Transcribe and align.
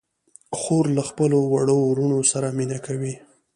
خور 0.59 0.85
له 0.97 1.03
خپلو 1.09 1.37
وړو 1.53 1.77
وروڼو 1.89 2.19
سره 2.31 2.47
مینه 2.57 2.77
کوي. 2.85 3.13